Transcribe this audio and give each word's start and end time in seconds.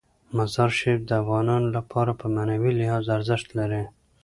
مزارشریف 0.37 0.99
د 1.05 1.11
افغانانو 1.21 1.67
لپاره 1.77 2.11
په 2.19 2.25
معنوي 2.35 2.71
لحاظ 2.79 3.05
ارزښت 3.17 3.47
لري. 3.59 3.83